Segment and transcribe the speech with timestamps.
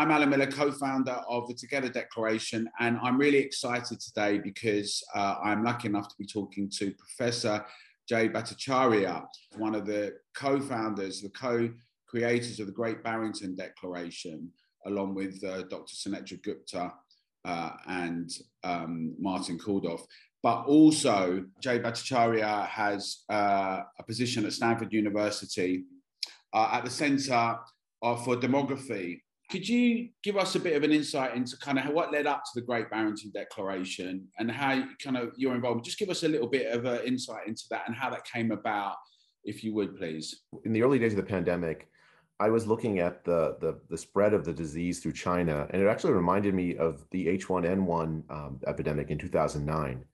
[0.00, 5.04] I'm Alan Miller, co founder of the Together Declaration, and I'm really excited today because
[5.14, 7.62] uh, I'm lucky enough to be talking to Professor
[8.08, 9.26] Jay Bhattacharya,
[9.58, 11.68] one of the co founders, the co
[12.06, 14.50] creators of the Great Barrington Declaration,
[14.86, 15.94] along with uh, Dr.
[15.94, 16.94] Sunetra Gupta
[17.44, 18.30] uh, and
[18.64, 20.00] um, Martin Kulldorff.
[20.42, 25.84] But also, Jay Bhattacharya has uh, a position at Stanford University
[26.54, 27.58] uh, at the Center
[28.00, 29.20] for Demography
[29.50, 32.44] could you give us a bit of an insight into kind of what led up
[32.44, 35.84] to the Great Barrington Declaration and how kind of your involvement?
[35.84, 38.52] Just give us a little bit of an insight into that and how that came
[38.52, 38.94] about,
[39.44, 40.42] if you would, please.
[40.64, 41.88] In the early days of the pandemic,
[42.38, 45.86] I was looking at the, the, the spread of the disease through China, and it
[45.86, 50.04] actually reminded me of the H1N1 um, epidemic in 2009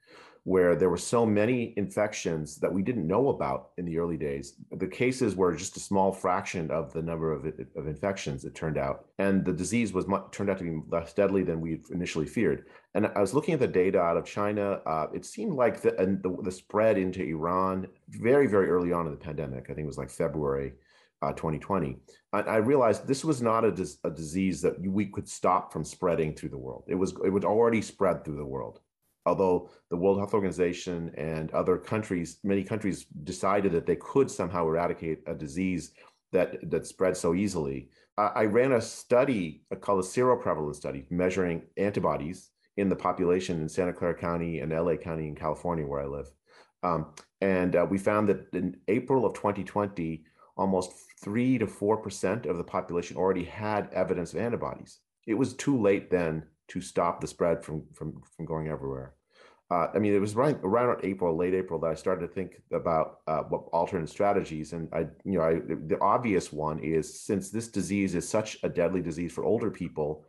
[0.47, 4.55] where there were so many infections that we didn't know about in the early days.
[4.71, 8.79] The cases were just a small fraction of the number of, of infections, it turned
[8.79, 9.07] out.
[9.19, 12.67] And the disease was much, turned out to be less deadly than we initially feared.
[12.95, 14.81] And I was looking at the data out of China.
[14.87, 15.91] Uh, it seemed like the,
[16.23, 19.89] the, the, spread into Iran very, very early on in the pandemic, I think it
[19.89, 20.75] was like February.
[21.23, 21.97] Uh, 2020,
[22.35, 25.83] I, I, realized this was not a, dis- a disease that we could stop from
[25.83, 26.85] spreading through the world.
[26.89, 28.81] It was it would already spread through the world
[29.27, 34.67] although the World Health Organization and other countries, many countries decided that they could somehow
[34.67, 35.93] eradicate a disease
[36.33, 37.91] that, that spread so easily.
[38.19, 43.93] I ran a study called a seroprevalence study measuring antibodies in the population in Santa
[43.93, 46.31] Clara County and LA County in California, where I live.
[46.83, 50.25] Um, and uh, we found that in April of 2020,
[50.57, 55.01] almost three to four percent of the population already had evidence of antibodies.
[55.27, 59.16] It was too late then to stop the spread from from from going everywhere.
[59.69, 62.63] Uh, I mean, it was right around April, late April, that I started to think
[62.73, 64.73] about uh, what alternate strategies.
[64.73, 68.69] And I, you know, I, the obvious one is since this disease is such a
[68.69, 70.25] deadly disease for older people,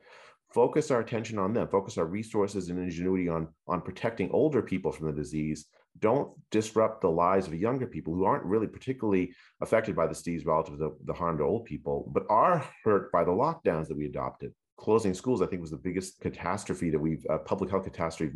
[0.52, 4.92] focus our attention on them, focus our resources and ingenuity on on protecting older people
[4.92, 5.68] from the disease.
[6.00, 10.46] Don't disrupt the lives of younger people who aren't really particularly affected by the disease
[10.46, 14.06] relative to the, harm to old people, but are hurt by the lockdowns that we
[14.06, 18.32] adopted closing schools, I think, was the biggest catastrophe that we've, uh, public health catastrophe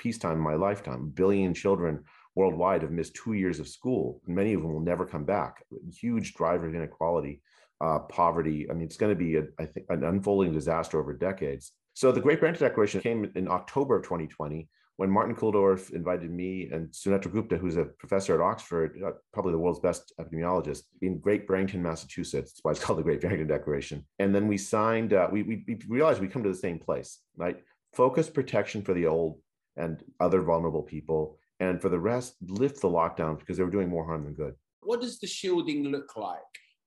[0.00, 1.02] peacetime in my lifetime.
[1.02, 2.02] A billion children
[2.34, 4.20] worldwide have missed two years of school.
[4.26, 5.64] Many of them will never come back.
[5.94, 7.42] Huge driver of inequality,
[7.80, 8.68] uh, poverty.
[8.70, 11.72] I mean, it's going to be, a, I think, an unfolding disaster over decades.
[11.94, 14.68] So the Great Barrington Declaration came in October of 2020
[15.00, 19.52] when Martin Kulldorff invited me and Sunetra Gupta, who's a professor at Oxford, uh, probably
[19.52, 22.52] the world's best epidemiologist, in Great Barrington, Massachusetts.
[22.52, 24.06] That's why it's called the Great Barrington Declaration.
[24.18, 27.18] And then we signed, uh, we, we, we realized we come to the same place,
[27.34, 27.56] right?
[27.94, 29.38] Focus protection for the old
[29.76, 31.38] and other vulnerable people.
[31.60, 34.54] And for the rest, lift the lockdowns because they were doing more harm than good.
[34.80, 36.38] What does the shielding look like?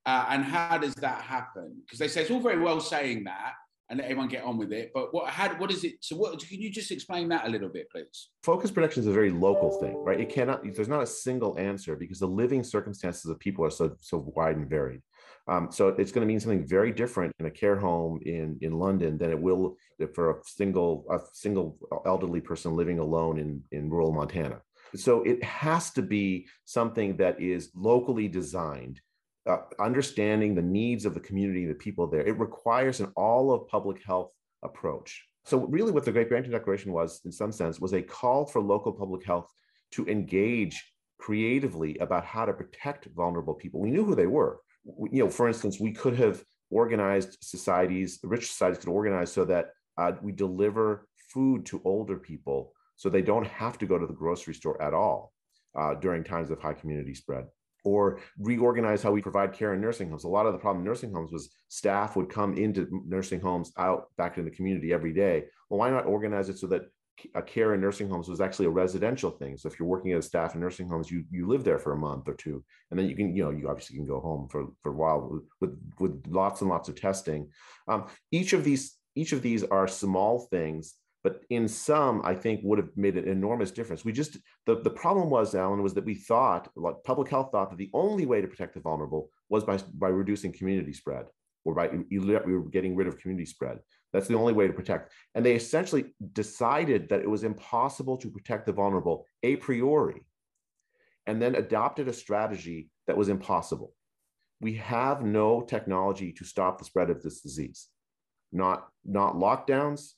[0.05, 1.77] Uh, and how does that happen?
[1.85, 3.53] Because they say it's all very well saying that,
[3.89, 4.91] and let everyone get on with it.
[4.94, 5.94] But what how, what is it?
[6.01, 8.29] So what can you just explain that a little bit, please?
[8.41, 10.19] Focus protection is a very local thing, right?
[10.19, 10.63] It cannot.
[10.73, 14.57] There's not a single answer because the living circumstances of people are so so wide
[14.57, 15.01] and varied.
[15.48, 18.80] Um, so it's going to mean something very different in a care home in in
[18.80, 19.78] London than it will
[20.14, 24.62] for a single a single elderly person living alone in in rural Montana.
[24.96, 29.02] So it has to be something that is locally designed
[29.46, 32.25] uh, understanding the needs of the community, the people there.
[32.25, 34.31] It requires an all of public health
[34.64, 35.25] approach.
[35.46, 38.62] So, really, what the Great Barrington Declaration was, in some sense, was a call for
[38.62, 39.52] local public health
[39.92, 40.81] to engage
[41.18, 43.81] creatively about how to protect vulnerable people.
[43.81, 44.60] We knew who they were.
[44.85, 49.69] You know, for instance, we could have organized societies, rich societies could organize so that
[49.97, 54.13] uh, we deliver food to older people so they don't have to go to the
[54.13, 55.33] grocery store at all
[55.77, 57.45] uh, during times of high community spread
[57.83, 60.23] or reorganize how we provide care in nursing homes.
[60.23, 63.71] A lot of the problem in nursing homes was staff would come into nursing homes
[63.77, 65.44] out back in the community every day.
[65.69, 66.83] Well, why not organize it so that
[67.35, 69.57] a care in nursing homes was actually a residential thing.
[69.57, 71.97] So if you're working as staff in nursing homes, you you live there for a
[71.97, 74.68] month or two, and then you can you know you obviously can go home for
[74.81, 77.50] for a while with with lots and lots of testing.
[77.88, 82.60] Um, each of these each of these are small things but in some, I think
[82.63, 84.04] would have made an enormous difference.
[84.04, 87.69] We just the, the problem was, Alan, was that we thought, like public health thought
[87.69, 91.27] that the only way to protect the vulnerable was by, by reducing community spread
[91.63, 93.80] or by we were getting rid of community spread.
[94.13, 95.12] That's the only way to protect.
[95.33, 100.21] And they essentially decided that it was impossible to protect the vulnerable a priori,
[101.25, 103.94] and then adopted a strategy that was impossible.
[104.62, 107.88] We have no technology to stop the spread of this disease.
[108.51, 110.12] Not, not lockdowns,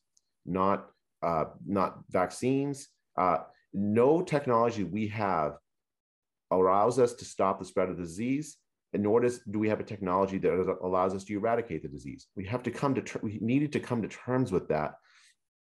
[0.46, 0.90] not
[1.24, 2.88] uh, not vaccines.
[3.18, 3.40] Uh,
[3.74, 5.58] no technology we have
[6.52, 8.58] allows us to stop the spread of disease
[8.98, 12.28] nor does do we have a technology that allows us to eradicate the disease.
[12.36, 14.96] We have to come to ter- we needed to come to terms with that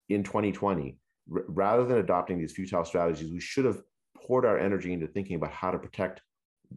[0.10, 0.98] in 2020.
[1.34, 3.82] R- rather than adopting these futile strategies, we should have
[4.16, 6.22] poured our energy into thinking about how to protect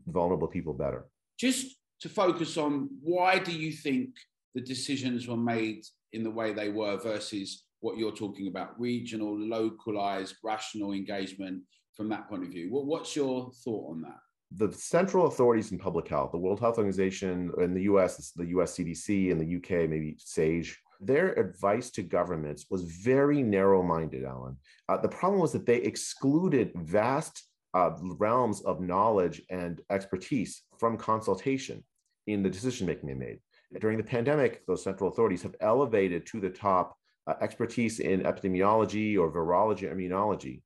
[0.06, 1.06] vulnerable people better.
[1.38, 4.10] Just to focus on why do you think
[4.54, 9.38] the decisions were made in the way they were versus what you're talking about regional,
[9.38, 11.62] localized, rational engagement
[11.96, 12.68] from that point of view?
[12.70, 14.18] what's your thought on that?
[14.52, 18.76] The central authorities in public health, the World Health Organization in the US, the US
[18.76, 24.56] CDC, in the UK, maybe SAGE, their advice to governments was very narrow minded, Alan.
[24.88, 30.96] Uh, the problem was that they excluded vast uh, realms of knowledge and expertise from
[30.98, 31.82] consultation
[32.26, 33.38] in the decision making they made.
[33.80, 39.16] During the pandemic, those central authorities have elevated to the top uh, expertise in epidemiology
[39.18, 40.62] or virology, or immunology.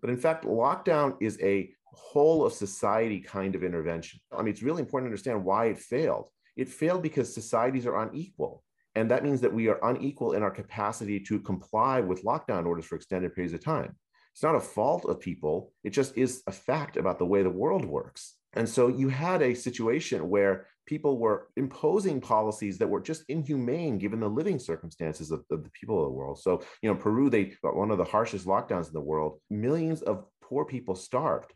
[0.00, 4.20] But in fact, lockdown is a whole of society kind of intervention.
[4.32, 6.28] I mean, it's really important to understand why it failed.
[6.56, 8.62] It failed because societies are unequal.
[8.94, 12.86] And that means that we are unequal in our capacity to comply with lockdown orders
[12.86, 13.94] for extended periods of time.
[14.32, 17.50] It's not a fault of people, it just is a fact about the way the
[17.50, 18.34] world works.
[18.52, 23.98] And so you had a situation where people were imposing policies that were just inhumane
[23.98, 26.40] given the living circumstances of, of, the people of the world.
[26.40, 29.40] So, you know, Peru, they got one of the harshest lockdowns in the world.
[29.50, 31.52] Millions of poor people starved.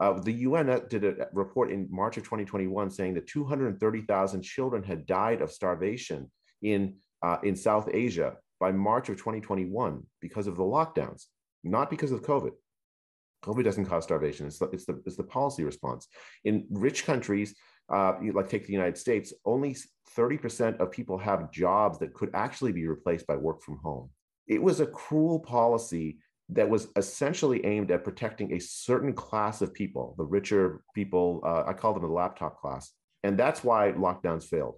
[0.00, 5.06] Uh, the UN did a report in March of 2021 saying that 230,000 children had
[5.06, 6.30] died of starvation
[6.62, 11.24] in, uh, in South Asia by March of 2021 because of the lockdowns,
[11.64, 12.52] not because of COVID.
[13.44, 14.46] COVID doesn't cause starvation.
[14.46, 16.08] It's the, it's the, it's the policy response.
[16.44, 17.54] In rich countries,
[17.88, 19.76] uh, like take the United States, only
[20.16, 24.10] 30% of people have jobs that could actually be replaced by work from home.
[24.46, 26.18] It was a cruel policy
[26.50, 31.40] that was essentially aimed at protecting a certain class of people, the richer people.
[31.44, 32.92] Uh, I call them the laptop class.
[33.22, 34.76] And that's why lockdowns failed.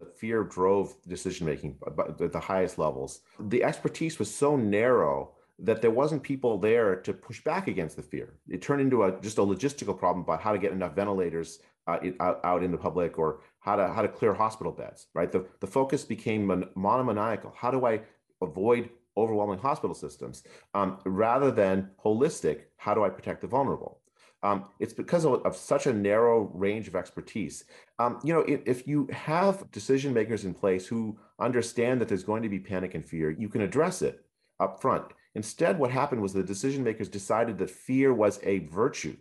[0.00, 3.20] The fear drove decision making at the highest levels.
[3.38, 8.02] The expertise was so narrow that there wasn't people there to push back against the
[8.02, 8.34] fear.
[8.48, 11.98] It turned into a just a logistical problem about how to get enough ventilators uh,
[12.20, 15.06] out, out in the public or how to how to clear hospital beds.
[15.14, 15.30] Right.
[15.30, 17.52] The the focus became mon- monomaniacal.
[17.56, 18.02] How do I
[18.40, 20.42] avoid overwhelming hospital systems
[20.74, 23.98] um, rather than holistic how do i protect the vulnerable
[24.44, 27.64] um, it's because of, of, such a narrow range of expertise
[27.98, 32.24] um, you know if, if, you have decision makers in place who understand that there's
[32.24, 34.24] going to be panic and fear you can address it
[34.60, 39.16] up front instead what happened was the decision makers decided that fear was a virtue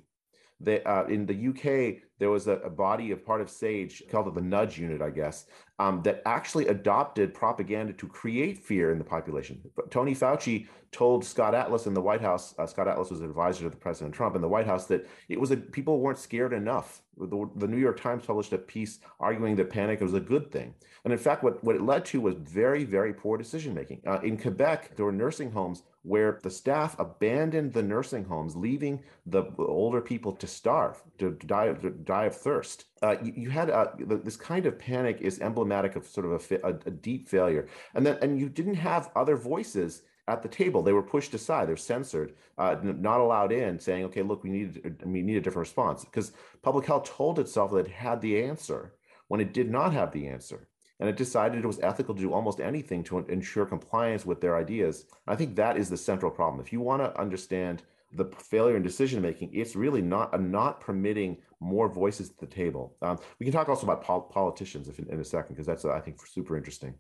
[0.64, 4.36] that uh, in the UK, there was a, a, body of part of SAGE called
[4.36, 5.48] the Nudge Unit, I guess,
[5.82, 9.60] um, that actually adopted propaganda to create fear in the population.
[9.90, 12.54] Tony Fauci told Scott Atlas in the White House.
[12.60, 15.10] Uh, Scott Atlas was an advisor to the President Trump in the White House that
[15.28, 17.02] it was a, people weren't scared enough.
[17.18, 20.74] The, the, New York Times published a piece arguing that panic was a good thing,
[21.04, 24.02] and in fact, what what it led to was very very poor decision making.
[24.08, 29.02] Uh, in Quebec, there were nursing homes where the staff abandoned the nursing homes, leaving
[29.26, 32.86] the older people to starve, to die, to die of thirst.
[33.02, 36.56] Uh, you, you, had uh, this kind of panic is emblematic of sort of a,
[36.68, 40.84] a, a deep failure, and then and you didn't have other voices at the table.
[40.84, 41.68] They were pushed aside.
[41.68, 45.68] They're censored, uh, not allowed in, saying, "Okay, look, we need we need a different
[45.68, 48.94] response." Because public health told itself that it had the answer
[49.30, 50.68] when it did not have the answer
[51.02, 54.56] and it decided it was ethical to do almost anything to ensure compliance with their
[54.56, 55.06] ideas.
[55.28, 56.64] I think that is the central problem.
[56.64, 57.82] If you want to understand
[58.14, 62.96] the failure in decision making, it's really not not permitting more voices at the table.
[63.02, 65.92] Um, we can talk also about pol- politicians in, in, a second because that's uh,
[65.92, 66.96] I think super interesting.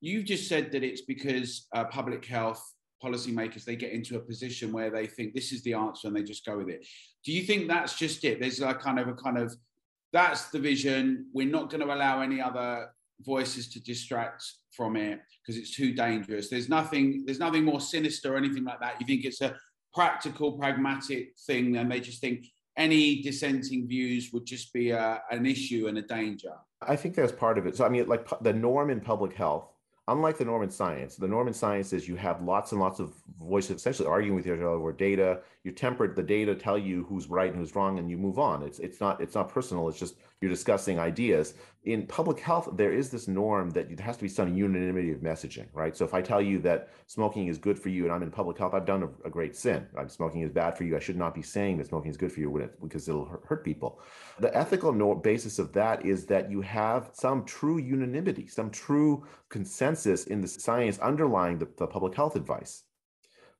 [0.00, 2.62] You've just said that it's because uh, public health
[3.02, 6.22] policymakers they get into a position where they think this is the answer and they
[6.22, 6.86] just go with it.
[7.24, 8.40] Do you think that's just it?
[8.40, 9.54] There's a kind of a kind of
[10.12, 11.26] that's the vision.
[11.32, 15.92] We're not going to allow any other voices to distract from it because it's too
[15.92, 16.48] dangerous.
[16.48, 19.00] There's nothing, there's nothing more sinister or anything like that.
[19.00, 19.54] You think it's a
[19.98, 25.44] practical, pragmatic thing, and they just think any dissenting views would just be a, an
[25.44, 26.52] issue and a danger.
[26.80, 27.74] I think that's part of it.
[27.76, 29.64] So I mean, like the norm in public health
[30.08, 33.76] unlike the Norman science, the Norman science is you have lots and lots of voices
[33.76, 35.40] essentially arguing with each other over data.
[35.64, 38.62] You temper the data, tell you who's right and who's wrong, and you move on.
[38.62, 39.88] It's it's not it's not personal.
[39.88, 41.54] It's just you're discussing ideas.
[41.84, 45.18] In public health, there is this norm that there has to be some unanimity of
[45.20, 45.96] messaging, right?
[45.96, 48.58] So if I tell you that smoking is good for you and I'm in public
[48.58, 49.86] health, I've done a, a great sin.
[50.08, 50.96] Smoking is bad for you.
[50.96, 53.64] I should not be saying that smoking is good for you it, because it'll hurt
[53.64, 54.00] people.
[54.38, 59.97] The ethical basis of that is that you have some true unanimity, some true consensus
[60.06, 62.84] in the science underlying the, the public health advice.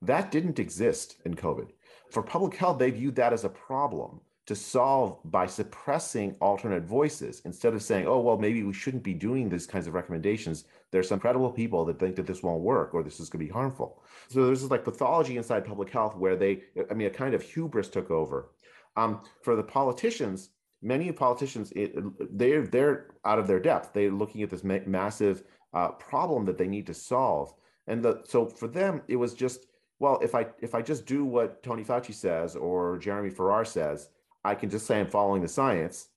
[0.02, 1.70] That didn't exist in COVID.
[2.10, 7.42] For public health, they viewed that as a problem to solve by suppressing alternate voices
[7.44, 10.64] instead of saying, oh, well, maybe we shouldn't be doing these kinds of recommendations.
[10.90, 13.46] There's some credible people that think that this won't work or this is going to
[13.46, 14.02] be harmful.
[14.28, 17.42] So there's this like pathology inside public health where they, I mean, a kind of
[17.42, 18.52] hubris took over.
[18.96, 20.48] Um, for the politicians,
[20.80, 21.92] many politicians, it,
[22.38, 23.92] they're, they're out of their depth.
[23.92, 25.44] They're looking at this ma- massive
[25.74, 27.54] uh, problem that they need to solve.
[27.86, 29.66] And the, so for them, it was just,
[29.98, 34.08] well, if I if I just do what Tony Fauci says or Jeremy Farrar says,
[34.44, 36.08] I can just say I'm following the science,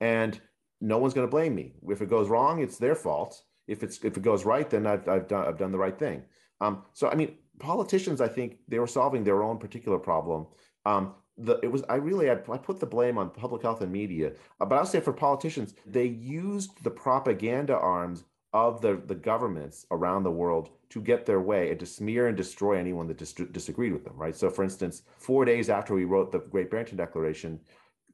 [0.00, 0.40] and
[0.80, 1.74] no one's going to blame me.
[1.88, 3.42] If it goes wrong, it's their fault.
[3.66, 6.22] If it's if it goes right, then I've I've done I've done the right thing.
[6.60, 10.46] Um, so I mean, politicians, I think they were solving their own particular problem.
[10.84, 13.92] Um, the it was I really I, I, put the blame on public health and
[13.92, 19.14] media, uh, but I'll say for politicians, they used the propaganda arms of the the
[19.14, 23.18] governments around the world to get their way and to smear and destroy anyone that
[23.18, 24.36] dis- disagreed with them, right?
[24.36, 27.58] So, for instance, four days after we wrote the Great Barrington Declaration,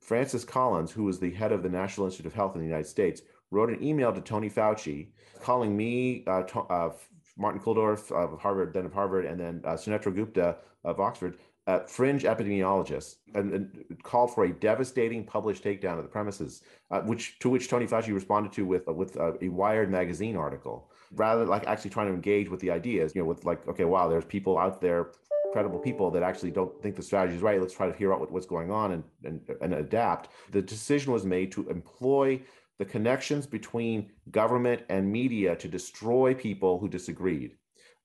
[0.01, 2.87] Francis Collins, who was the head of the National Institute of Health in the United
[2.87, 5.09] States, wrote an email to Tony Fauci
[5.43, 6.91] calling me, uh, to, uh,
[7.37, 11.37] Martin Kulldorff of Harvard, then of Harvard, and then uh, Sunetra Gupta of Oxford,
[11.67, 17.01] uh, fringe epidemiologists, and, and, called for a devastating published takedown of the premises, uh,
[17.03, 21.67] which to which Tony Fauci responded to with with a Wired magazine article rather like
[21.67, 24.59] actually trying to engage with the ideas, you know, with like, okay, wow, there's people
[24.59, 25.11] out there,
[25.53, 27.61] credible people that actually don't think the strategy is right.
[27.61, 30.29] Let's try to hear out what's going on and, and, and adapt.
[30.53, 32.41] The decision was made to employ
[32.79, 37.57] the connections between government and media to destroy people who disagreed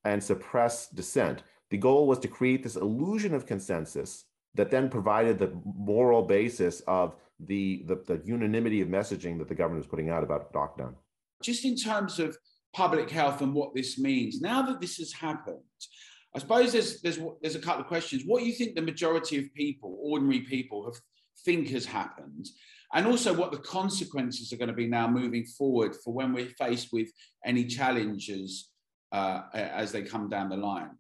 [0.04, 1.44] and suppress dissent.
[1.72, 6.82] The goal was to create this illusion of consensus that then provided the moral basis
[6.88, 10.94] of the, the, the unanimity of messaging that the government was putting out about lockdown.
[11.42, 12.38] Just in terms of
[12.76, 14.42] public health and what this means.
[14.42, 15.60] Now that this has happened,
[16.36, 18.24] I suppose there's there's there's a couple of questions.
[18.26, 21.02] What do you think the majority of people, ordinary people, have
[21.46, 22.48] think has happened,
[22.94, 26.50] and also what the consequences are going to be now moving forward for when we're
[26.60, 27.10] faced with
[27.46, 28.72] any challenges
[29.14, 30.92] uh, as they come down the line.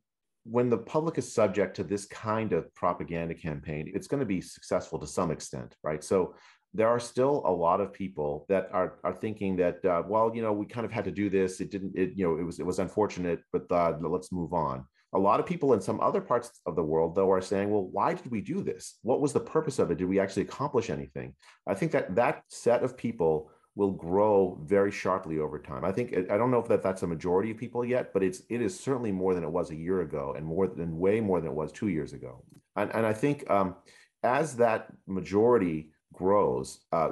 [0.46, 4.42] When the public is subject to this kind of propaganda campaign, it's going to be
[4.42, 6.04] successful to some extent, right?
[6.04, 6.36] So
[6.75, 10.42] there are still a lot of people that are are thinking that uh, well you
[10.42, 11.62] know we kind of had to do this.
[11.62, 14.86] It didn't it you know it was it was unfortunate but uh, let's move on.
[15.14, 17.88] A lot of people in some other parts of the world though are saying well
[17.88, 19.00] why did we do this?
[19.04, 19.98] What was the purpose of it?
[19.98, 21.34] Did we actually accomplish anything?
[21.66, 25.84] I think that that set of people will grow very sharply over time.
[25.84, 28.41] I think I don't know if that that's a majority of people yet, but it's
[28.50, 31.41] it is certainly more than it was a year ago, and more than way more
[31.41, 32.44] than it was two years ago.
[32.75, 33.75] And and I think um,
[34.24, 37.12] as that majority grows uh,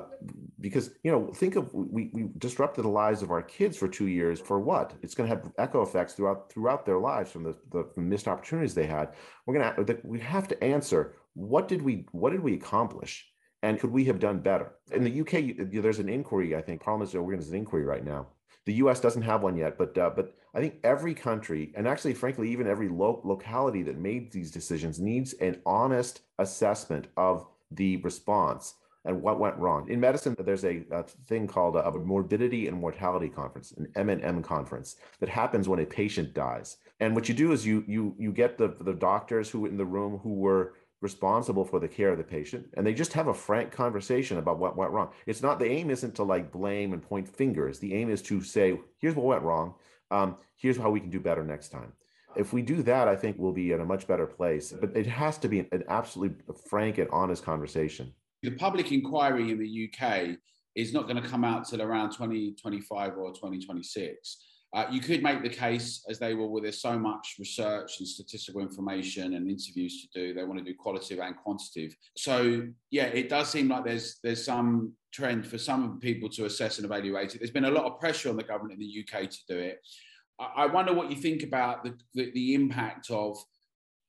[0.62, 4.08] because you know think of we, we disrupted the lives of our kids for two
[4.08, 7.55] years for what it's going to have echo effects throughout throughout their lives from the,
[7.72, 9.10] the missed opportunities they had
[9.46, 13.33] we're to we have to answer what did we what did we accomplish
[13.63, 17.10] and could we have done better in the uk there's an inquiry i think parliament
[17.10, 18.27] is organizing an inquiry right now
[18.65, 22.13] the us doesn't have one yet but uh, but i think every country and actually
[22.13, 27.98] frankly even every lo- locality that made these decisions needs an honest assessment of the
[27.98, 29.89] response and what went wrong.
[29.89, 34.41] In medicine, there's a, a thing called a, a, morbidity and mortality conference, an M&M
[34.41, 36.77] conference that happens when a patient dies.
[37.00, 39.86] And what you do is you you you get the the doctors who in the
[39.86, 43.33] room who were responsible for the care of the patient and they just have a
[43.33, 45.10] frank conversation about what went wrong.
[45.27, 47.77] It's not the aim isn't to like blame and point fingers.
[47.77, 49.75] The aim is to say, here's what went wrong.
[50.10, 51.93] Um, here's how we can do better next time
[52.36, 54.72] if we do that, I think we'll be in a much better place.
[54.72, 58.12] But it has to be an absolutely frank and honest conversation
[58.43, 60.38] the public inquiry in the UK
[60.75, 64.38] is not going to come out till around 2025 or 2026.
[64.74, 68.08] Uh, you could make the case, as they will, where there's so much research and
[68.08, 70.34] statistical information and interviews to do.
[70.34, 71.96] They want to do qualitative and quantitative.
[72.18, 76.77] So yeah, it does seem like there's there's some trend for some people to assess
[76.77, 77.38] and evaluate it.
[77.38, 79.80] There's been a lot of pressure on the government in the UK to do it.
[80.39, 83.38] I, I wonder what you think about the, the, the impact of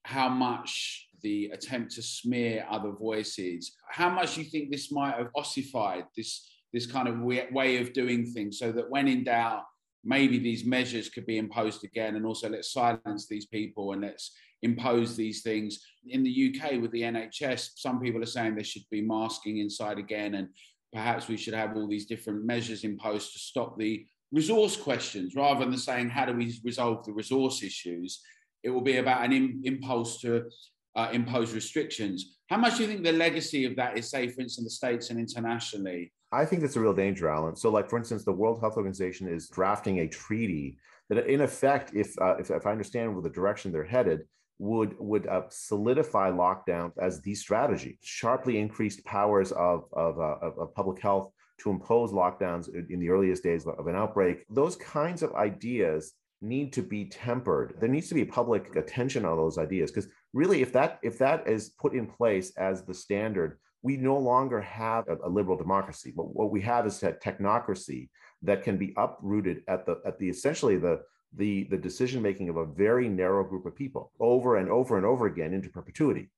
[0.05, 3.73] how much the attempt to smear other voices.
[3.91, 8.27] How much you think this might have ossified this this kind of way of doing
[8.27, 9.63] things, so that when in doubt,
[10.05, 14.33] maybe these measures could be imposed again, and also let's silence these people and let's
[14.63, 15.81] impose these things.
[16.09, 19.99] In the UK with the NHS, some people are saying there should be masking inside
[19.99, 20.49] again, and
[20.93, 25.65] perhaps we should have all these different measures imposed to stop the resource questions rather
[25.65, 28.21] than saying how do we resolve the resource issues
[28.65, 30.51] it will be about an Im- impulse to
[30.97, 32.39] uh, impose restrictions.
[32.49, 34.71] How much do you think the legacy of that is, say, for instance, in the
[34.71, 36.13] States and internationally?
[36.35, 37.57] I think that's a real danger, Alan.
[37.57, 41.95] So, like, for instance, the World Health Organization is drafting a treaty that, in effect,
[41.95, 44.23] if, uh, if, if I understand the direction they're headed,
[44.59, 50.75] would would uh, solidify lockdown as the strategy, sharply increased powers of of, uh, of
[50.75, 54.45] public health to impose lockdowns in the earliest days of an outbreak.
[54.51, 57.75] Those kinds of ideas need to be tempered.
[57.81, 61.49] There needs to be public attention on those ideas because really, if that if that
[61.49, 66.11] is put in place as the standard, we no longer have a, liberal democracy.
[66.17, 68.09] But what we have is a technocracy
[68.43, 71.03] that can be uprooted at the at the essentially the
[71.37, 75.05] the, the decision making of a very narrow group of people over and over and
[75.05, 76.31] over again into perpetuity.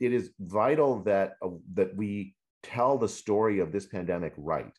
[0.00, 4.76] It is vital that uh, that we tell the story of this pandemic right.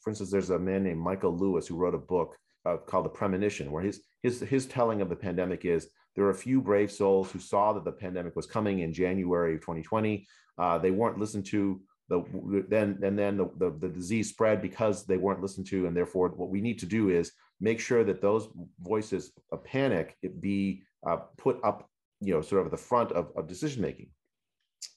[0.00, 3.10] For instance, there's a man named Michael Lewis who wrote a book uh, called The
[3.10, 6.90] Premonition, where his, his, his telling of the pandemic is there are a few brave
[6.90, 10.26] souls who saw that the pandemic was coming in January of 2020.
[10.58, 11.80] Uh, they weren't listened to.
[12.08, 15.96] The, then and then the, the, the disease spread because they weren't listened to, and
[15.96, 18.48] therefore what we need to do is make sure that those
[18.80, 21.88] voices of panic be uh, put up,
[22.20, 24.08] you know, sort of at the front of, of decision making.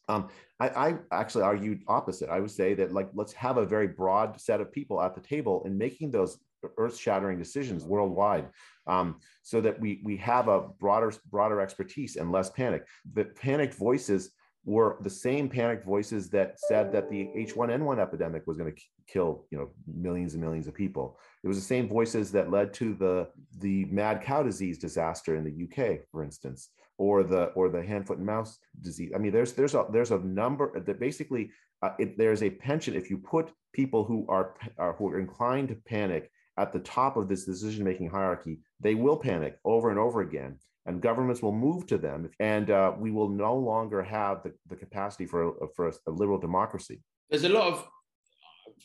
[0.09, 2.29] Um, I, I, actually argued opposite.
[2.29, 5.21] I would say that like let's have a very broad set of people at the
[5.21, 6.37] table in making those
[6.77, 8.47] earth-shattering decisions worldwide,
[8.87, 12.85] um, so that we we have a broader broader expertise and less panic.
[13.13, 14.31] The panicked voices
[14.65, 19.45] were the same panicked voices that said that the H1N1 epidemic was going to kill
[19.51, 21.19] you know millions and millions of people.
[21.43, 25.43] It was the same voices that led to the the mad cow disease disaster in
[25.43, 29.31] the UK, for instance or the or the hand foot and mouth disease i mean
[29.31, 31.49] there's there's a there's a number that basically
[31.81, 35.67] uh, it, there's a pension if you put people who are, are who are inclined
[35.67, 39.99] to panic at the top of this decision making hierarchy they will panic over and
[39.99, 44.43] over again and governments will move to them and uh, we will no longer have
[44.43, 47.87] the, the capacity for, for a, a liberal democracy there's a lot of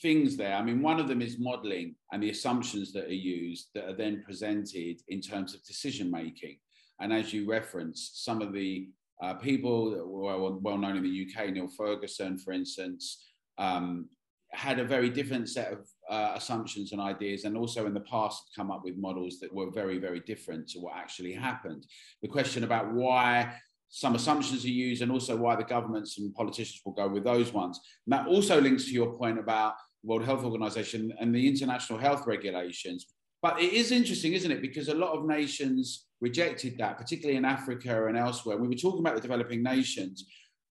[0.01, 0.55] things there.
[0.55, 3.97] I mean, one of them is modeling and the assumptions that are used that are
[3.97, 6.59] then presented in terms of decision making.
[7.01, 8.89] And as you referenced, some of the
[9.23, 13.25] uh, people that were well known in the UK, Neil Ferguson, for instance,
[13.59, 14.09] um,
[14.53, 18.45] had a very different set of uh, assumptions and ideas, and also in the past
[18.45, 21.85] had come up with models that were very, very different to what actually happened.
[22.23, 23.55] The question about why
[23.91, 27.53] some assumptions are used, and also why the governments and politicians will go with those
[27.53, 27.81] ones.
[28.07, 32.27] And that also links to your point about World Health Organization and the international health
[32.27, 33.07] regulations.
[33.43, 34.63] But it is interesting, isn't it?
[34.63, 38.57] Because a lot of nations rejected that, particularly in Africa and elsewhere.
[38.57, 40.27] We were talking about the developing nations.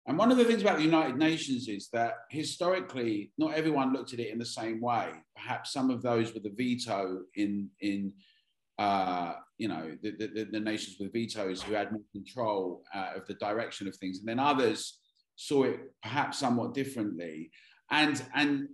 [0.08, 4.14] And one of the things about the United Nations is that historically, not everyone looked
[4.14, 5.10] at it in the same way.
[5.36, 8.14] Perhaps some of those with the veto in, in
[8.80, 13.28] uh, you know, the, the, the, nations with vetoes who had more control uh, of
[13.28, 14.20] the direction of things.
[14.20, 15.00] And then others
[15.36, 17.52] saw it perhaps somewhat differently.
[17.90, 18.70] And, and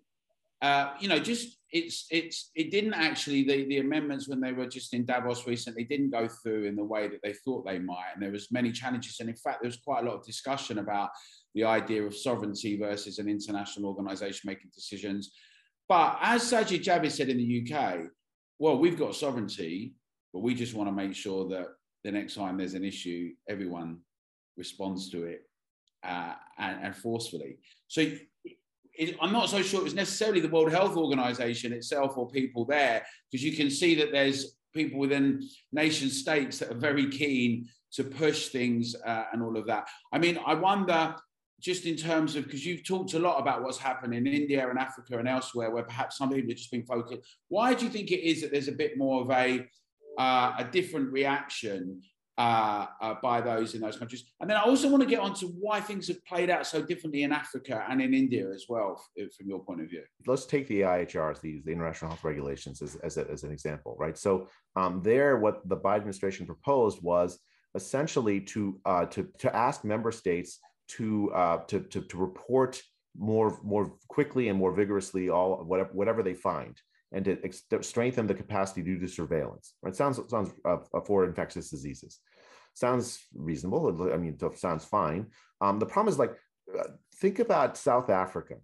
[0.62, 4.68] uh, you know, just it's it's it didn't actually the, the amendments when they were
[4.68, 8.12] just in Davos recently didn't go through in the way that they thought they might,
[8.14, 10.78] and there was many challenges, and in fact there was quite a lot of discussion
[10.78, 11.10] about
[11.56, 15.32] the idea of sovereignty versus an international organisation making decisions.
[15.90, 18.02] But as Sajid Javid said in the UK,
[18.60, 19.96] well, we've got sovereignty,
[20.32, 21.68] but we just want to make sure that
[22.04, 23.98] the next time there's an issue, everyone
[24.58, 25.42] responds to it
[26.04, 27.58] uh, and, and forcefully.
[27.88, 28.06] So
[28.96, 32.66] it, I'm not so sure it was necessarily the World Health Organization itself or people
[32.66, 37.68] there, because you can see that there's people within nation states that are very keen
[37.94, 39.88] to push things uh, and all of that.
[40.12, 41.16] I mean, I wonder
[41.62, 44.78] just in terms of because you've talked a lot about what's happening in India and
[44.78, 47.22] Africa and elsewhere, where perhaps some people have just been focused.
[47.48, 49.66] Why do you think it is that there's a bit more of a
[50.18, 52.02] uh, a different reaction
[52.38, 54.24] uh, uh, by those in those countries.
[54.42, 56.82] And then I also want to get on to why things have played out so
[56.82, 60.04] differently in Africa and in India as well, from your point of view.
[60.26, 63.96] Let's take the IHRs, these the international health regulations, as, as, a, as an example,
[64.00, 64.18] right?
[64.18, 67.40] So um, there, what the Biden administration proposed was
[67.76, 72.82] essentially to uh, to to ask member states to uh, to, to to report
[73.18, 76.82] more more quickly and more vigorously all whatever whatever they find
[77.14, 79.76] and to ex- strengthen the capacity due to surveillance.
[79.82, 79.96] Right?
[79.96, 82.20] Sounds sounds uh, for infectious diseases.
[82.74, 84.12] Sounds reasonable.
[84.12, 85.28] I mean, sounds fine.
[85.62, 86.36] Um, the problem is like,
[86.78, 86.90] uh,
[87.22, 88.56] think about South Africa,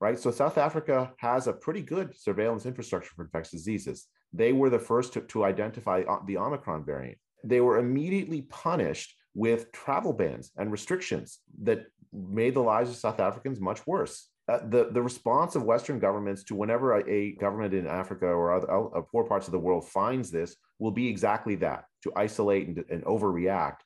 [0.00, 0.18] right?
[0.18, 4.06] So South Africa has a pretty good surveillance infrastructure for infectious diseases.
[4.32, 7.18] They were the first to, to identify uh, the Omicron variant.
[7.44, 13.20] They were immediately punished with travel bans and restrictions that made the lives of South
[13.20, 17.74] Africans much worse uh, the, the response of Western governments to whenever a, a government
[17.74, 21.54] in Africa or other uh, poor parts of the world finds this will be exactly
[21.56, 23.80] that to isolate and, and overreact,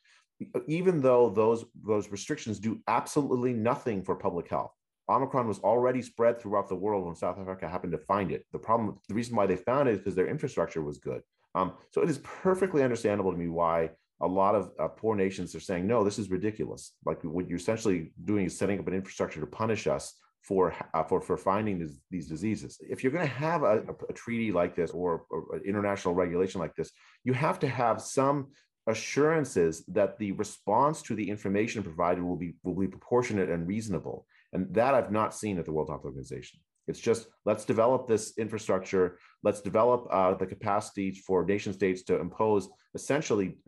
[0.68, 4.72] even though those, those restrictions do absolutely nothing for public health.
[5.08, 8.46] Omicron was already spread throughout the world when South Africa happened to find it.
[8.52, 11.22] The problem, the reason why they found it is because their infrastructure was good.
[11.56, 15.54] Um, so it is perfectly understandable to me why a lot of uh, poor nations
[15.56, 16.92] are saying, no, this is ridiculous.
[17.04, 21.04] Like what you're essentially doing is setting up an infrastructure to punish us for uh,
[21.04, 22.78] for for finding this, these diseases.
[22.80, 26.74] If you're going to have a, a, treaty like this or, or international regulation like
[26.74, 26.90] this,
[27.24, 28.48] you have to have some
[28.88, 34.26] assurances that the response to the information provided will be will be proportionate and reasonable.
[34.52, 36.60] And that I've not seen at the World Health Organization.
[36.88, 39.18] It's just let's develop this infrastructure.
[39.44, 43.58] Let's develop uh, the capacity for nation states to impose essentially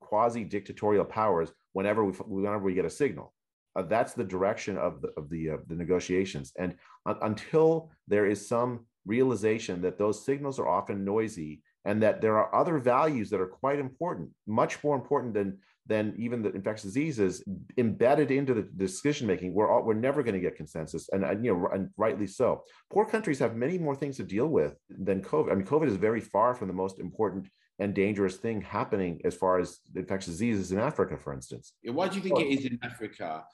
[0.00, 3.34] quasi dictatorial powers whenever we whenever we get a signal.
[3.74, 6.52] Uh, that's the direction of the of the uh, the negotiations.
[6.58, 12.38] And until there is some realization that those signals are often noisy and that there
[12.38, 16.84] are other values that are quite important, much more important than than even the infectious
[16.84, 17.42] diseases
[17.76, 19.52] embedded into the decision making.
[19.52, 22.62] We're all, we're never going to get consensus, and, and you know, and rightly so.
[22.90, 25.50] Poor countries have many more things to deal with than COVID.
[25.50, 27.48] I mean, COVID is very far from the most important
[27.80, 31.72] and dangerous thing happening as far as infectious diseases in Africa, for instance.
[31.82, 33.44] Why do you think it is in Africa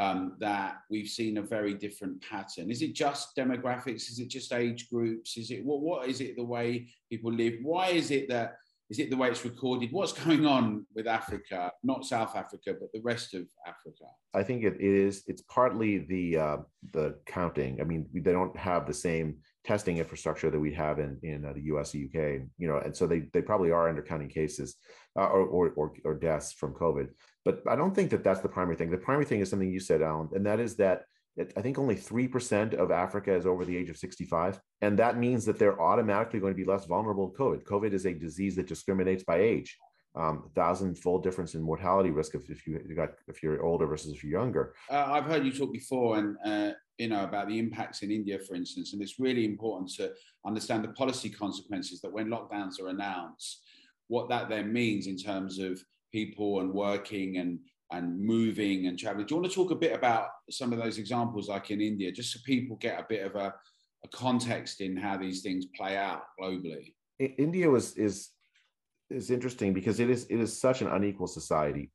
[0.00, 2.70] um, that we've seen a very different pattern?
[2.70, 4.08] Is it just demographics?
[4.10, 5.36] Is it just age groups?
[5.36, 5.82] Is it what?
[5.82, 6.36] What is it?
[6.36, 7.54] The way people live?
[7.62, 8.56] Why is it that?
[8.88, 9.92] Is it the way it's recorded?
[9.92, 14.06] What's going on with Africa, not South Africa, but the rest of Africa?
[14.34, 15.22] I think it is.
[15.26, 16.56] It's partly the uh,
[16.94, 17.80] the counting.
[17.82, 21.52] I mean, they don't have the same testing infrastructure that we have in in uh,
[21.52, 21.94] the U.S.
[21.94, 22.46] UK.
[22.58, 24.76] You know, and so they they probably are undercounting cases
[25.16, 27.08] uh, or, or, or or deaths from COVID.
[27.44, 28.90] But I don't think that that's the primary thing.
[28.90, 31.04] The primary thing is something you said, Alan, and that is that
[31.56, 34.60] I think only 3% of Africa is over the age of 65.
[34.82, 37.62] And that means that they're automatically going to be less vulnerable to COVID.
[37.64, 39.78] COVID is a disease that discriminates by age.
[40.16, 44.12] Um, thousand fold difference in mortality risk if, if you got if you're older versus
[44.12, 44.74] if you're younger.
[44.90, 48.38] Uh, I've heard you talk before, and uh, you know about the impacts in India,
[48.38, 50.12] for instance, and it's really important to
[50.46, 53.62] understand the policy consequences that when lockdowns are announced,
[54.08, 55.82] what that then means in terms of
[56.12, 57.58] people and working and
[57.92, 59.26] and moving and traveling.
[59.26, 62.12] Do you want to talk a bit about some of those examples, like in India,
[62.12, 63.52] just so people get a bit of a,
[64.04, 66.94] a context in how these things play out globally?
[67.18, 68.30] India was is
[69.10, 71.90] is interesting because it is it is such an unequal society.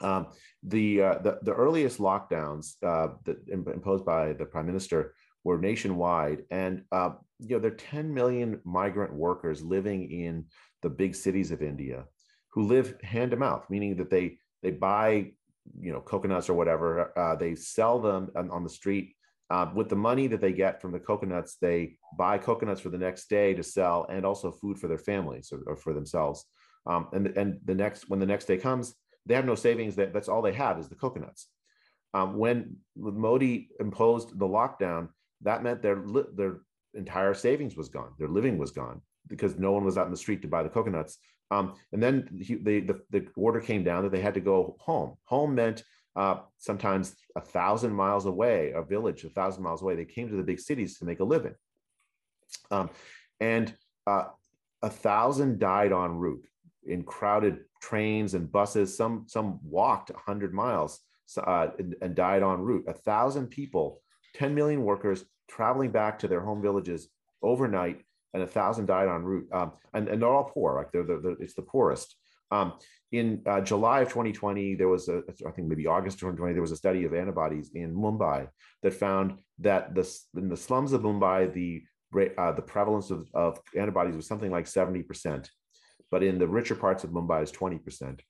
[0.00, 0.28] Um,
[0.62, 6.44] the, uh, the the earliest lockdowns uh, that imposed by the prime minister were nationwide,
[6.50, 10.44] and uh, you know there are 10 million migrant workers living in
[10.82, 12.04] the big cities of India
[12.52, 15.32] who live hand to mouth, meaning that they they buy
[15.80, 17.16] you know coconuts or whatever.
[17.18, 19.14] Uh, they sell them on, on the street.
[19.50, 22.98] Uh, with the money that they get from the coconuts, they buy coconuts for the
[22.98, 26.44] next day to sell, and also food for their families or, or for themselves.
[26.86, 28.94] Um, and and the next when the next day comes,
[29.28, 29.94] they have no savings.
[29.96, 31.48] That that's all they have is the coconuts.
[32.14, 35.08] Um, when Modi imposed the lockdown,
[35.42, 36.02] that meant their
[36.34, 36.60] their
[36.94, 38.12] entire savings was gone.
[38.18, 40.68] Their living was gone because no one was out in the street to buy the
[40.68, 41.18] coconuts.
[41.50, 44.76] Um, and then he, the, the, the, order came down that they had to go
[44.80, 45.16] home.
[45.24, 45.82] Home meant
[46.16, 49.96] uh, sometimes a thousand miles away, a village a thousand miles away.
[49.96, 51.54] They came to the big cities to make a living.
[52.70, 52.90] Um,
[53.40, 53.74] and
[54.06, 54.24] uh,
[54.82, 56.46] a thousand died en route
[56.88, 58.96] in crowded trains and buses.
[58.96, 61.00] Some, some walked 100 miles
[61.36, 62.84] uh, and, and died en route.
[62.88, 64.00] A thousand people,
[64.34, 67.08] 10 million workers traveling back to their home villages
[67.42, 68.02] overnight
[68.34, 69.48] and a thousand died en route.
[69.52, 72.14] Um, and, and they're all poor, like they're, they're, they're it's the poorest.
[72.50, 72.74] Um,
[73.12, 76.72] in uh, July of 2020, there was a, I think maybe August 2020, there was
[76.72, 78.48] a study of antibodies in Mumbai
[78.82, 81.82] that found that the, in the slums of Mumbai, the,
[82.38, 85.48] uh, the prevalence of, of antibodies was something like 70%,
[86.10, 88.20] but in the richer parts of Mumbai is 20%.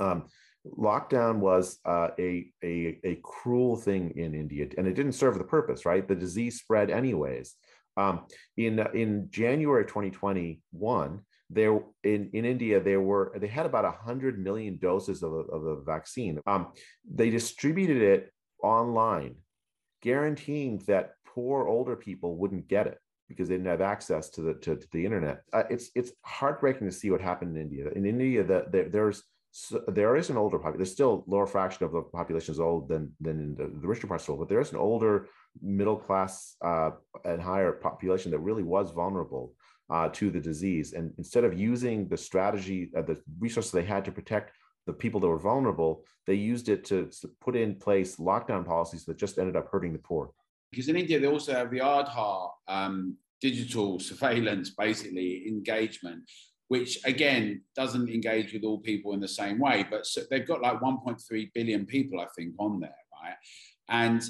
[0.00, 0.26] Um,
[0.66, 5.44] lockdown was uh, a, a, a cruel thing in India, and it didn't serve the
[5.44, 6.06] purpose, right?
[6.06, 7.54] The disease spread anyways.
[7.96, 14.38] Um, in in January 2021, there in, in India there were they had about hundred
[14.38, 16.38] million doses of, of the vaccine.
[16.46, 16.68] Um,
[17.10, 19.36] they distributed it online,
[20.00, 24.54] guaranteeing that poor older people wouldn't get it because they didn't have access to the
[24.54, 25.42] to, to the internet.
[25.52, 27.90] Uh, it's it's heartbreaking to see what happened in India.
[27.94, 30.78] In India, that the, there's so there is an older population.
[30.78, 34.06] There's still lower fraction of the population is old than than in the, the richer
[34.06, 35.28] parts of the world, but there is an older
[35.62, 36.90] middle class uh,
[37.24, 39.54] and higher population that really was vulnerable
[39.90, 40.92] uh, to the disease.
[40.92, 44.52] And instead of using the strategy, uh, the resources they had to protect
[44.86, 47.10] the people that were vulnerable, they used it to
[47.40, 50.30] put in place lockdown policies that just ended up hurting the poor.
[50.70, 56.22] Because in India, they also have the Aadhaar um, digital surveillance, basically engagement,
[56.68, 59.86] which again doesn't engage with all people in the same way.
[59.88, 63.36] But so they've got like 1.3 billion people, I think, on there, right?
[63.88, 64.22] And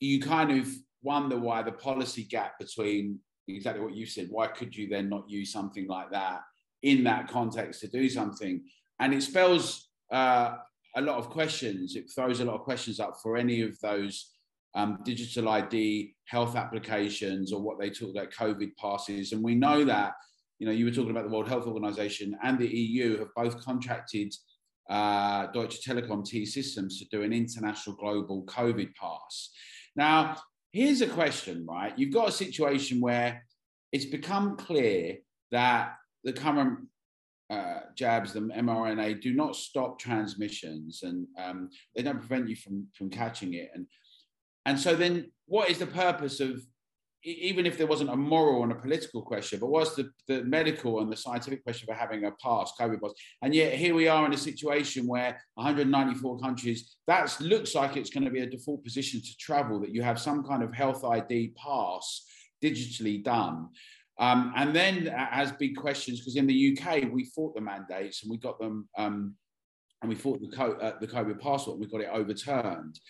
[0.00, 0.68] you kind of
[1.02, 5.28] wonder why the policy gap between exactly what you said, why could you then not
[5.30, 6.40] use something like that
[6.82, 8.62] in that context to do something?
[9.00, 10.56] and it spells uh,
[10.96, 11.96] a lot of questions.
[11.96, 14.32] It throws a lot of questions up for any of those
[14.74, 19.32] um, digital ID health applications or what they talk about COVID passes.
[19.32, 20.12] And we know that,
[20.58, 23.62] you know, you were talking about the World Health Organization and the EU have both
[23.64, 24.34] contracted
[24.90, 29.50] uh, Deutsche Telekom T Systems to do an international global COVID pass.
[29.96, 30.36] Now,
[30.72, 31.92] here's a question, right?
[31.98, 33.44] You've got a situation where
[33.92, 35.18] it's become clear
[35.50, 36.80] that the current
[37.50, 42.86] uh, jabs, the mRNA, do not stop transmissions and um, they don't prevent you from,
[42.94, 43.70] from catching it.
[43.74, 43.86] And,
[44.68, 46.60] and so then what is the purpose of,
[47.24, 51.00] even if there wasn't a moral and a political question, but what's the, the medical
[51.00, 53.12] and the scientific question for having a pass, COVID pass?
[53.40, 58.10] And yet here we are in a situation where 194 countries, that looks like it's
[58.10, 61.02] going to be a default position to travel, that you have some kind of health
[61.02, 62.26] ID pass
[62.62, 63.68] digitally done.
[64.20, 68.30] Um, and then as big questions, because in the UK we fought the mandates and
[68.30, 69.34] we got them, um,
[70.02, 73.00] and we fought the, co- uh, the COVID passport and we got it overturned.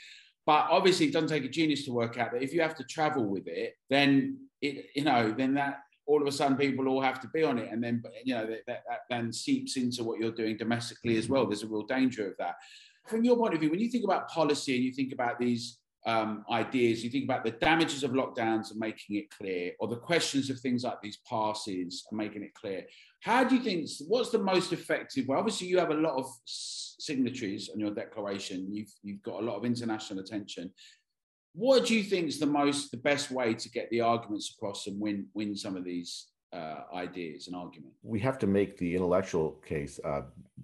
[0.49, 2.85] But obviously, it doesn't take a genius to work out that if you have to
[2.85, 7.03] travel with it, then it, you know, then that all of a sudden people all
[7.03, 10.03] have to be on it, and then you know that, that, that then seeps into
[10.03, 11.45] what you're doing domestically as well.
[11.45, 12.55] There's a real danger of that.
[13.07, 15.81] From your point of view, when you think about policy and you think about these
[16.07, 19.97] um, ideas, you think about the damages of lockdowns and making it clear, or the
[19.97, 22.85] questions of things like these passes and making it clear.
[23.21, 25.37] How do you think, what's the most effective way?
[25.37, 29.57] Obviously, you have a lot of signatories on your declaration, you've, you've got a lot
[29.57, 30.71] of international attention.
[31.55, 34.87] What do you think is the most, the best way to get the arguments across
[34.87, 37.93] and win, win some of these uh, ideas and argument.
[38.03, 40.23] We have to make the intellectual case uh,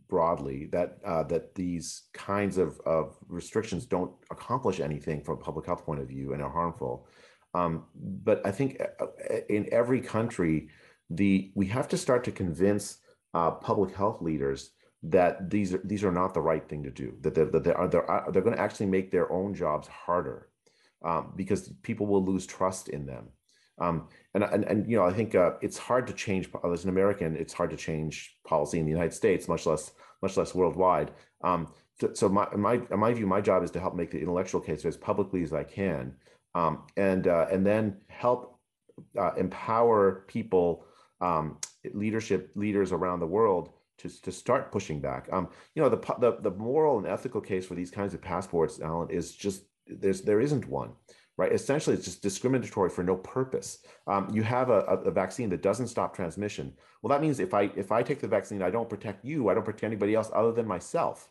[0.09, 5.67] broadly that uh, that these kinds of, of restrictions don't accomplish anything from a public
[5.67, 7.07] health point of view and are harmful.
[7.55, 10.69] Um, but I think uh, uh, in every country,
[11.11, 12.99] the we have to start to convince
[13.35, 14.71] uh, public health leaders
[15.03, 17.15] that these are these are not the right thing to do.
[17.21, 20.49] That they're, that they are they're, they're going to actually make their own jobs harder
[21.05, 23.29] um, because people will lose trust in them.
[23.79, 26.91] Um, and, and, and, you know, I think uh, it's hard to change, as an
[26.91, 31.11] American, it's hard to change policy in the United States, much less, much less worldwide.
[31.43, 31.69] Um,
[32.01, 34.61] so, so my, my, in my view, my job is to help make the intellectual
[34.61, 36.15] case as publicly as I can.
[36.55, 38.61] Um, and, uh, and then help
[39.19, 40.87] uh, empower people,
[41.21, 41.59] um,
[41.93, 45.29] leadership leaders around the world to, to start pushing back.
[45.33, 48.81] Um, you know, the, the, the moral and ethical case for these kinds of passports,
[48.81, 50.93] Alan, is just, there's, there isn't one
[51.37, 51.53] right?
[51.53, 53.79] Essentially, it's just discriminatory for no purpose.
[54.07, 56.73] Um, you have a, a, vaccine that doesn't stop transmission.
[57.03, 59.49] Well, that means if I if I take the vaccine, I don't protect you.
[59.49, 61.29] I don't protect anybody else other than myself.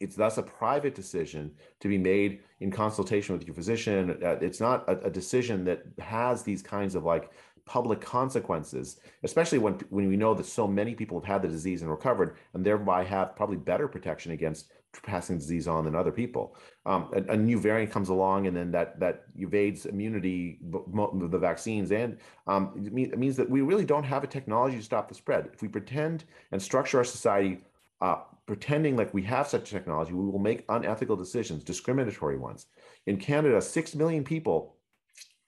[0.00, 4.16] It's thus a private decision to be made in consultation with your physician.
[4.22, 7.32] Uh, it's not a, a decision that has these kinds of like
[7.64, 11.82] public consequences, especially when when we know that so many people have had the disease
[11.82, 14.70] and recovered, and thereby have probably better protection against
[15.02, 16.56] passing disease on than other people.
[16.86, 21.92] Um, a, a, new variant comes along, and then that that evades immunity, the vaccines,
[21.92, 25.08] and um, it, mean, it, means that we really don't have a technology to stop
[25.08, 25.48] the spread.
[25.52, 27.60] If we pretend and structure our society
[28.00, 32.66] uh, pretending like we have such technology, we will make unethical decisions, discriminatory ones.
[33.06, 34.76] In Canada, six million people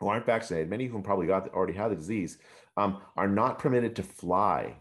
[0.01, 2.39] who aren't vaccinated, many of whom probably got already had the disease,
[2.77, 4.75] um, are not permitted to fly.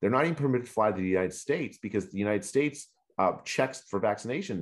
[0.00, 2.88] They're not even permitted to fly to the United States because the United States
[3.20, 4.58] uh, checks for vaccination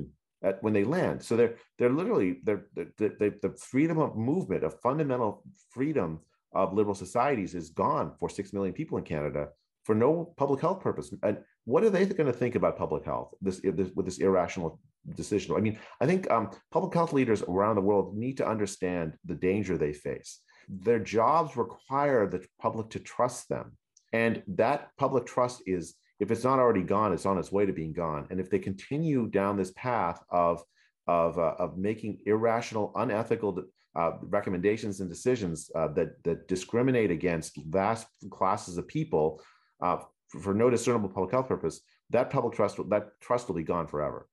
[0.47, 1.17] at, when they land.
[1.23, 5.31] So they're they're literally they're, they're, they're, the freedom of movement, a fundamental
[5.75, 6.19] freedom
[6.51, 9.43] of liberal societies is gone for six million people in Canada
[9.85, 11.13] for no public health purpose.
[11.23, 14.79] And what are they going to think about public health this, this with this irrational
[15.15, 15.55] decision?
[15.55, 19.35] I mean, I think um, public health leaders around the world need to understand the
[19.35, 20.41] danger they face.
[20.67, 23.77] Their jobs require the public to trust them,
[24.11, 27.73] and that public trust is if it's not already gone, it's on its way to
[27.73, 28.27] being gone.
[28.29, 30.63] And if they continue down this path of
[31.07, 33.63] of, uh, of making irrational, unethical
[33.95, 39.41] uh, recommendations and decisions uh, that that discriminate against vast classes of people
[39.81, 43.87] uh, for, no discernible public health purpose, that public trust that trust will be gone
[43.87, 44.27] forever.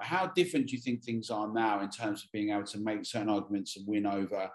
[0.00, 3.04] How different do you think things are now in terms of being able to make
[3.04, 4.50] certain arguments and win over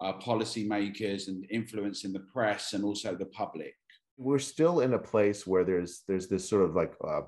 [0.00, 3.74] uh, policymakers and influencing the press and also the public?
[4.16, 7.22] We're still in a place where there's there's this sort of like uh,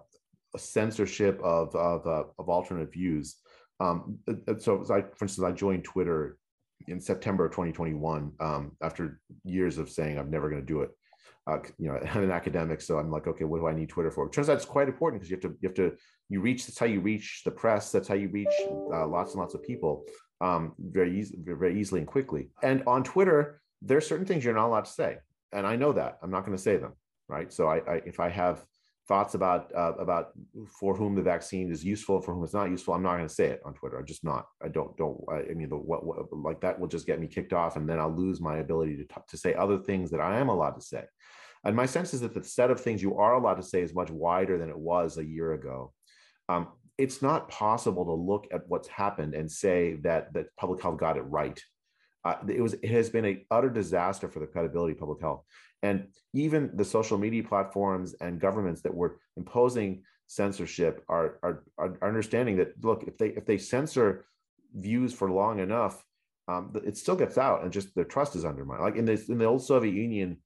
[0.55, 3.37] a censorship of of, uh, of alternate views.
[3.81, 4.19] Um,
[4.59, 6.37] so, I, for instance, I joined Twitter
[6.89, 10.91] in September of 2021 um, after years of saying I'm never going to do it.
[11.47, 14.11] Uh, you know, I'm an academic, so I'm like, okay, what do I need Twitter
[14.11, 14.27] for?
[14.27, 15.97] It turns out it's quite important because you have to you have to
[16.29, 16.67] you reach.
[16.67, 17.93] That's how you reach the press.
[17.93, 18.55] That's how you reach
[18.93, 20.05] uh, lots and lots of people
[20.41, 22.51] um, very easily, very easily and quickly.
[22.63, 25.19] And on Twitter, there are certain things you're not allowed to say
[25.53, 26.95] and I know that I'm not going to say them,
[27.29, 27.53] right?
[27.53, 28.65] So I, I if I have
[29.09, 30.33] thoughts about uh, about
[30.79, 33.35] for whom the vaccine is useful, for whom it's not useful, I'm not going to
[33.35, 33.99] say it on Twitter.
[33.99, 34.47] I'm just not.
[34.63, 35.19] I don't don't.
[35.31, 37.99] I, mean, the what, what, like that will just get me kicked off, and then
[37.99, 40.83] I'll lose my ability to talk, to say other things that I am allowed to
[40.83, 41.05] say.
[41.65, 43.95] And my sense is that the set of things you are allowed to say is
[43.95, 45.93] much wider than it was a year ago.
[46.49, 50.99] Um, it's not possible to look at what's happened and say that that public health
[50.99, 51.61] got it right.
[52.29, 55.43] Uh, it was it has been a utter disaster for the credibility of public health.
[55.83, 61.97] And even the social media platforms and governments that were imposing censorship are, are, are
[62.03, 64.27] understanding that look, if they if they censor
[64.75, 66.05] views for long enough,
[66.49, 68.83] um, it still gets out and just their trust is undermined.
[68.83, 70.39] Like in the in the old Soviet Union,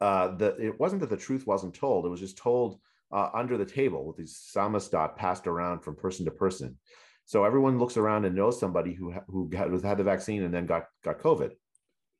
[0.00, 2.80] uh, the, it wasn't that the truth wasn't told; it was just told
[3.12, 6.76] uh, under the table with these samizdat passed around from person to person.
[7.32, 10.66] So everyone looks around and knows somebody who who had, had the vaccine and then
[10.66, 11.52] got got COVID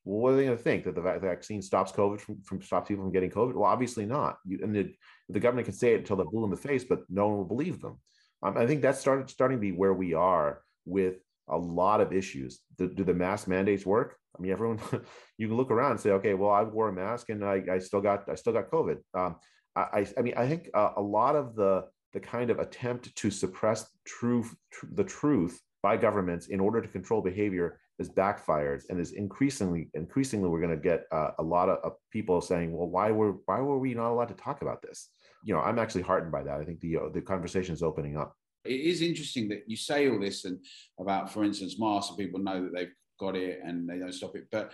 [0.05, 2.89] well, what are they going to think that the vaccine stops COVID from, from stops
[2.89, 3.55] people from getting COVID?
[3.55, 4.39] Well, obviously not.
[4.45, 4.93] You, and the,
[5.29, 7.45] the government can say it until they're blue in the face, but no one will
[7.45, 8.01] believe them.
[8.43, 11.17] Um, I think that's started starting to be where we are with
[11.49, 12.61] a lot of issues.
[12.79, 14.17] Do, do the mask mandates work?
[14.37, 14.81] I mean, everyone
[15.39, 17.79] you can look around and say, okay, well, I wore a mask and I, I
[17.79, 18.99] still got I still got COVID.
[19.15, 19.37] Um,
[19.77, 23.31] I, I mean, I think uh, a lot of the the kind of attempt to
[23.31, 29.01] suppress truth, tr- the truth by governments in order to control behavior has backfired and
[29.01, 32.89] is increasingly increasingly we're going to get uh, a lot of, of, people saying well
[32.89, 35.11] why were why were we not allowed to talk about this?
[35.45, 36.61] You know i'm actually heartened by that.
[36.61, 38.37] I think the uh, the conversation is opening up.
[38.65, 40.59] It is interesting that you say all this and
[41.01, 44.37] about for instance masks and people know that they've got it and they don't stop
[44.37, 44.73] it but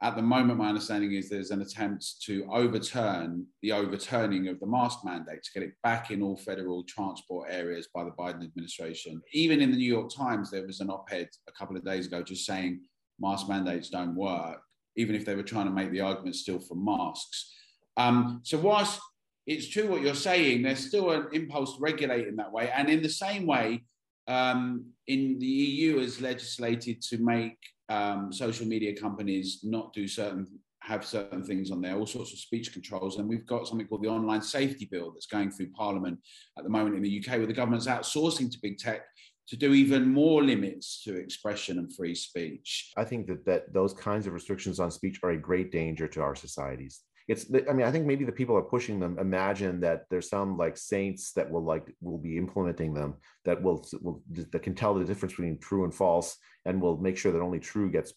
[0.00, 4.66] at the moment, my understanding is there's an attempt to overturn the overturning of the
[4.66, 9.20] mask mandate to get it back in all federal transport areas by the Biden administration.
[9.32, 12.06] Even in the New York Times, there was an op ed a couple of days
[12.06, 12.80] ago just saying
[13.18, 14.60] mask mandates don't work,
[14.94, 17.52] even if they were trying to make the argument still for masks.
[17.96, 19.00] Um, so, whilst
[19.48, 22.70] it's true what you're saying, there's still an impulse to regulate in that way.
[22.70, 23.82] And in the same way,
[24.28, 30.46] um, in the EU has legislated to make um, social media companies not do certain
[30.80, 33.18] have certain things on there, all sorts of speech controls.
[33.18, 36.18] And we've got something called the Online Safety Bill that's going through Parliament
[36.56, 39.02] at the moment in the UK, where the government's outsourcing to big tech
[39.48, 42.92] to do even more limits to expression and free speech.
[42.96, 46.20] I think that, that those kinds of restrictions on speech are a great danger to
[46.20, 49.18] our societies it's i mean i think maybe the people are pushing them.
[49.18, 53.14] Imagine that there's some like saints that will like will be implementing them
[53.44, 57.16] that will, will that can tell the difference between true and false and will make
[57.16, 58.12] sure that only true gets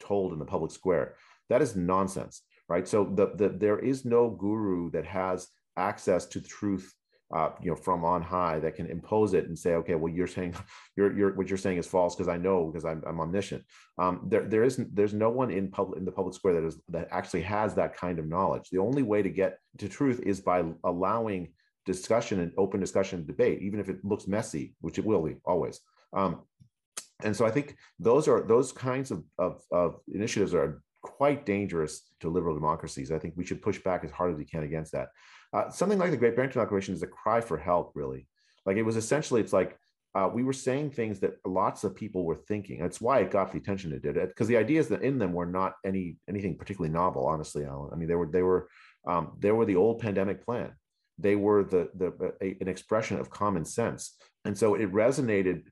[0.00, 1.16] told in the public square.
[1.48, 2.86] That is nonsense right?
[2.86, 6.94] So the, the there is no guru that has access to truth
[7.34, 10.26] uh, you know, from on high that can impose it and say, okay, well, you're
[10.26, 10.54] saying
[10.96, 13.64] you're, you're what you're saying is false because I know because I'm, I'm omniscient.
[13.98, 16.80] Um, there, there isn't, there's no one in public in the public square that is
[16.88, 18.68] that actually has that kind of knowledge.
[18.70, 21.52] The only way to get to truth is by allowing
[21.86, 25.36] discussion and open discussion and debate, even if it looks messy, which it will be
[25.44, 25.80] always.
[26.12, 26.42] Um,
[27.22, 32.02] and so I think those are those kinds of, of, of initiatives are quite dangerous
[32.20, 33.10] to liberal democracies.
[33.10, 35.08] I think we should push back as hard as we can against that.
[35.52, 38.26] Uh, something like the Great Barrington Declaration is a cry for help, really.
[38.66, 39.76] Like it was essentially, it's like
[40.14, 42.80] uh, we were saying things that lots of people were thinking.
[42.80, 44.14] That's why it got the attention it did.
[44.14, 47.90] Because the ideas that in them were not any anything particularly novel, honestly, Alan.
[47.92, 48.68] I mean, they were they were
[49.06, 50.72] um, they were the old pandemic plan.
[51.18, 55.64] They were the the a, an expression of common sense, and so it resonated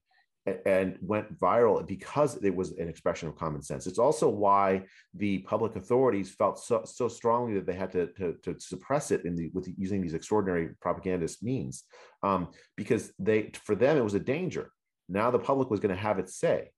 [0.66, 3.86] and went viral because it was an expression of common sense.
[3.86, 4.84] It's also why
[5.14, 9.24] the public authorities felt so, so strongly that they had to, to, to suppress it
[9.24, 11.84] in the with using these extraordinary propagandist means,
[12.22, 14.70] um, because they for them it was a danger.
[15.08, 16.70] Now the public was going to have its say.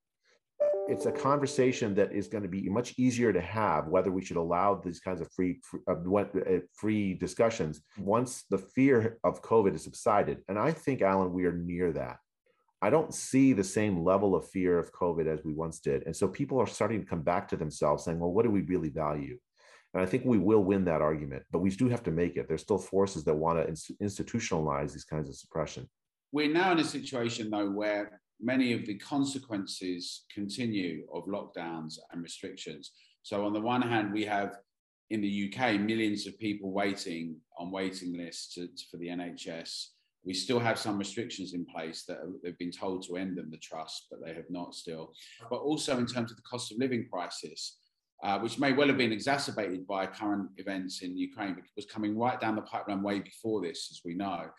[0.88, 4.37] It's a conversation that is going to be much easier to have whether we should
[4.37, 5.94] allow these kinds of free uh,
[6.74, 10.38] free discussions once the fear of COVID has subsided.
[10.48, 12.16] And I think, Alan, we are near that.
[12.82, 16.04] I don't see the same level of fear of COVID as we once did.
[16.06, 18.62] And so people are starting to come back to themselves saying, well, what do we
[18.62, 19.38] really value?
[19.92, 22.48] And I think we will win that argument, but we do have to make it.
[22.48, 25.88] There's still forces that want to institutionalize these kinds of suppression.
[26.32, 32.22] We're now in a situation, though, where many of the consequences continue of lockdowns and
[32.22, 32.92] restrictions.
[33.22, 34.59] So, on the one hand, we have
[35.11, 39.86] in the UK millions of people waiting on waiting lists to, for the NHS
[40.24, 43.56] we still have some restrictions in place that they've been told to end them, the
[43.56, 45.12] trust, but they have not still.
[45.48, 47.78] But also in terms of the cost of living crisis,
[48.22, 52.18] uh, which may well have been exacerbated by current events in Ukraine, but was coming
[52.18, 54.50] right down the pipeline way before this, as we know.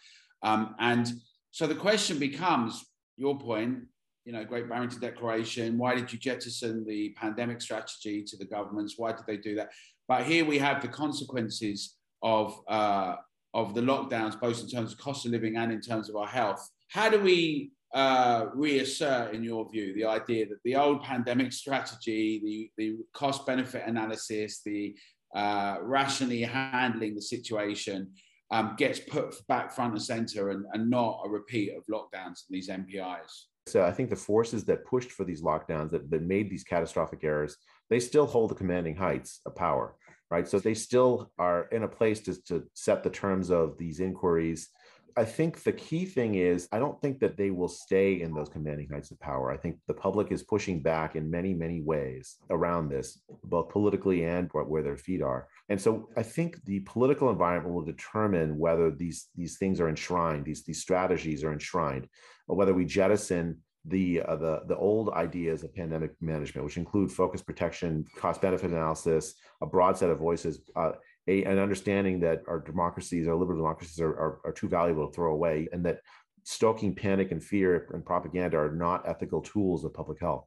[0.42, 1.14] Um, and
[1.52, 2.84] so the question becomes
[3.18, 3.80] your point,
[4.26, 8.96] you know, Great Barrington Declaration, why did you jettison the pandemic strategy to the governments?
[8.98, 9.70] Why did they do that?
[10.08, 13.16] But here we have the consequences of uh,
[13.54, 16.28] of the lockdowns, both in terms of cost of living and in terms of our
[16.28, 16.68] health.
[16.90, 22.42] How do we uh, reassert, in your view, the idea that the old pandemic strategy,
[22.44, 24.96] the, the cost benefit analysis, the
[25.36, 28.10] uh, rationally handling the situation
[28.52, 32.50] um, gets put back front and center and, and not a repeat of lockdowns and
[32.50, 33.46] these NPIs?
[33.68, 37.24] So I think the forces that pushed for these lockdowns, that, that made these catastrophic
[37.24, 37.58] errors,
[37.90, 39.96] they still hold the commanding heights of power,
[40.32, 40.48] right?
[40.48, 44.70] So they still are in a place to, to set the terms of these inquiries
[45.18, 48.50] I think the key thing is I don't think that they will stay in those
[48.50, 49.52] commanding heights of power.
[49.52, 54.26] I think the public is pushing back in many, many ways around this, both politically
[54.26, 55.48] and where their feet are.
[55.70, 60.46] And so I think the political environment will determine whether these these things are enshrined,
[60.46, 62.08] these these strategies are enshrined,
[62.48, 67.12] or whether we jettison the uh, the the old ideas of pandemic management, which include
[67.12, 70.60] focus protection, cost benefit analysis, a broad set of voices.
[70.76, 70.92] Uh,
[71.28, 75.14] a, an understanding that our democracies, our liberal democracies, are, are, are too valuable to
[75.14, 76.00] throw away, and that
[76.44, 80.46] stoking panic and fear and propaganda are not ethical tools of public health.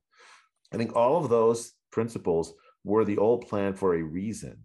[0.73, 2.55] I think all of those principles
[2.85, 4.59] were the old plan for a reason,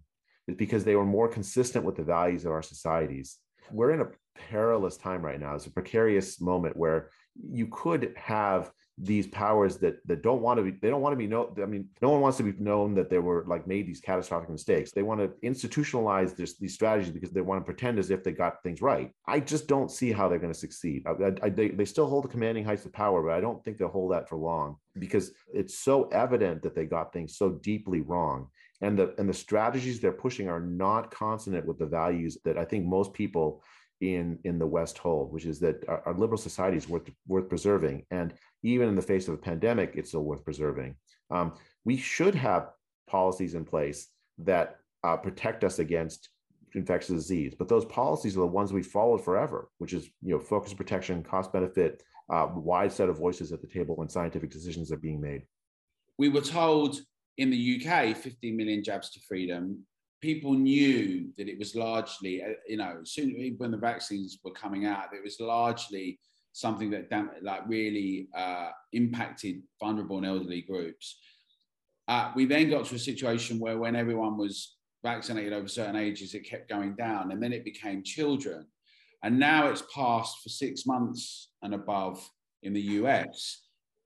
[0.47, 3.37] is because they were more consistent with the values of our societies.
[3.71, 4.09] We're in a
[4.49, 5.55] perilous time right now.
[5.55, 7.11] It's a precarious moment where
[7.51, 8.71] you could have
[9.01, 11.65] these powers that that don't want to be they don't want to be known i
[11.65, 14.91] mean no one wants to be known that they were like made these catastrophic mistakes.
[14.91, 18.33] They want to institutionalize this, these strategies because they want to pretend as if they
[18.33, 19.11] got things right.
[19.25, 22.25] I just don't see how they're going to succeed I, I, they, they still hold
[22.25, 25.31] the commanding heights of power but i don't think they'll hold that for long because
[25.53, 28.47] it's so evident that they got things so deeply wrong.
[28.81, 32.63] And the and the strategies they're pushing are not consonant with the values that i
[32.63, 33.61] think most people
[34.01, 37.49] in in the West hold, which is that our, our, liberal society is worth worth
[37.49, 38.33] preserving, and
[38.63, 40.95] even in the face of a pandemic, it's still worth preserving.
[41.31, 41.53] Um,
[41.85, 42.69] we should have
[43.07, 44.07] policies in place
[44.39, 46.29] that uh, protect us against
[46.75, 50.39] infectious disease, but those policies are the ones we followed forever, which is you know
[50.39, 54.91] focus protection, cost benefit, uh, wide set of voices at the table when scientific decisions
[54.91, 55.43] are being made.
[56.17, 56.99] We were told
[57.37, 59.85] in the UK, 15 million jabs to freedom
[60.21, 64.85] people knew that it was largely, uh, you know, soon when the vaccines were coming
[64.85, 66.19] out, it was largely
[66.51, 67.09] something that
[67.41, 71.19] like really uh, impacted vulnerable and elderly groups.
[72.07, 76.33] Uh, we then got to a situation where when everyone was vaccinated over certain ages,
[76.33, 78.65] it kept going down, and then it became children,
[79.23, 82.27] and now it's passed for six months and above
[82.63, 83.61] in the US.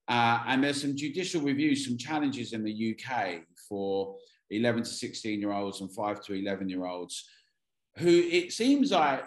[0.09, 4.15] Uh, and there's some judicial reviews, some challenges in the UK for
[4.49, 7.27] 11 to 16 year olds and 5 to 11 year olds
[7.97, 9.23] who it seems like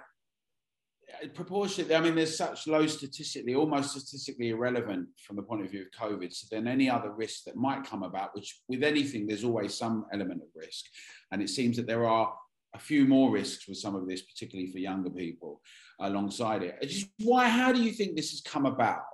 [1.22, 5.70] uh, proportionately, I mean, there's such low statistically, almost statistically irrelevant from the point of
[5.70, 9.26] view of COVID, so then any other risk that might come about, which with anything,
[9.26, 10.84] there's always some element of risk.
[11.30, 12.34] And it seems that there are
[12.74, 15.60] a few more risks with some of this, particularly for younger people
[16.00, 16.76] alongside it.
[16.82, 19.04] Just why, how do you think this has come about?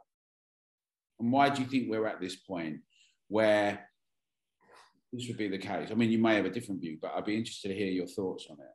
[1.20, 2.80] And why do you think we're at this point
[3.28, 3.88] where
[5.12, 5.90] this would be the case?
[5.90, 8.06] I mean, you may have a different view, but I'd be interested to hear your
[8.06, 8.66] thoughts on it.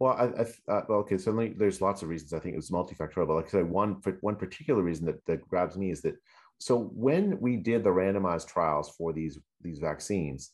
[0.00, 1.18] Well, I, I uh, well, okay.
[1.18, 2.32] Certainly, there's lots of reasons.
[2.32, 5.46] I think it was multifactorial, but like I said, one one particular reason that, that
[5.48, 6.14] grabs me is that
[6.58, 10.52] so when we did the randomized trials for these these vaccines,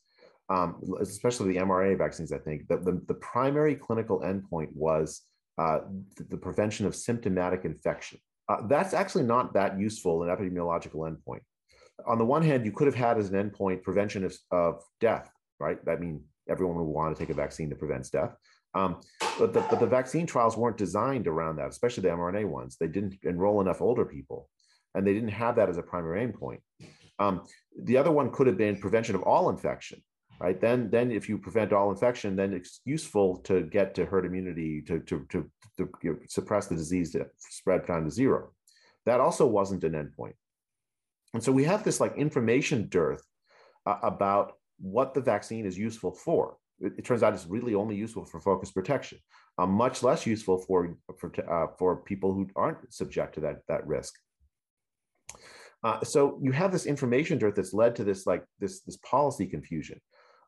[0.48, 5.22] um, especially the mRNA vaccines, I think that the, the primary clinical endpoint was
[5.58, 5.80] uh,
[6.16, 8.18] the, the, prevention of symptomatic infection.
[8.48, 11.40] Uh, that's actually not that useful an epidemiological endpoint
[12.06, 15.30] on the one hand, you could have had as an endpoint prevention of, of death,
[15.60, 15.82] right?
[15.84, 18.34] That means everyone would want to take a vaccine that prevents death.
[18.74, 19.00] Um,
[19.38, 22.76] but, the, but the vaccine trials weren't designed around that, especially the mRNA ones.
[22.76, 24.48] They didn't enroll enough older people,
[24.94, 26.58] and they didn't have that as a primary endpoint.
[27.20, 27.42] Um,
[27.80, 30.02] the other one could have been prevention of all infection,
[30.40, 30.60] right?
[30.60, 34.82] Then, then if you prevent all infection, then it's useful to get to herd immunity
[34.82, 38.50] to, to, to, to you know, suppress the disease to spread down to zero.
[39.06, 40.34] That also wasn't an endpoint.
[41.34, 43.22] And so we have this like information dearth
[43.84, 46.56] uh, about what the vaccine is useful for.
[46.80, 49.18] It, it, turns out it's really only useful for focus protection,
[49.58, 53.86] uh, much less useful for for, uh, for people who aren't subject to that that
[53.86, 54.14] risk.
[55.82, 59.46] Uh, so you have this information dearth that's led to this like this this policy
[59.46, 60.00] confusion.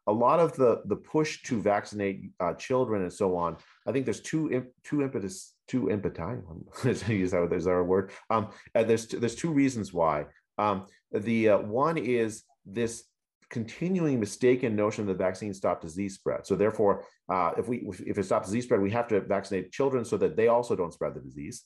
[0.07, 3.57] A lot of the the push to vaccinate uh, children and so on.
[3.87, 6.43] I think there's two two impetus two impeti.
[6.87, 8.13] Is that there's our word?
[8.31, 10.27] Um, there's there's two reasons why.
[10.59, 13.05] Um, the uh, one is this
[13.49, 16.47] continuing mistaken notion that vaccines stop disease spread.
[16.47, 20.05] So therefore, uh, if we if it stops disease spread, we have to vaccinate children
[20.05, 21.65] so that they also don't spread the disease.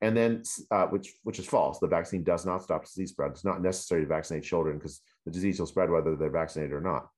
[0.00, 1.78] And then, uh, which which is false.
[1.78, 3.32] The vaccine does not stop disease spread.
[3.32, 6.80] It's not necessary to vaccinate children because the disease will spread whether they're vaccinated or
[6.80, 7.08] not.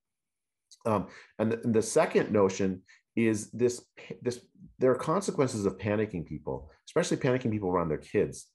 [0.86, 2.82] Um, and, the, and the second notion
[3.16, 3.84] is this
[4.22, 4.40] this
[4.78, 8.46] there are consequences of panicking people, especially panicking people around their kids.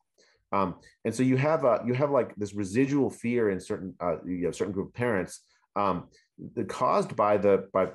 [0.51, 4.17] Um, and so you have a, you have like this residual fear in certain uh,
[4.25, 5.41] you have certain group of parents
[5.75, 6.07] um,
[6.67, 7.89] caused by the by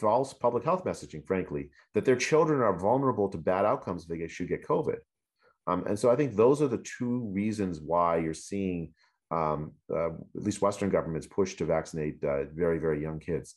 [0.00, 4.28] false public health messaging, frankly, that their children are vulnerable to bad outcomes if they
[4.28, 4.98] should get COVID.
[5.66, 8.92] Um, and so I think those are the two reasons why you're seeing
[9.30, 13.56] um, uh, at least Western governments push to vaccinate uh, very, very young kids.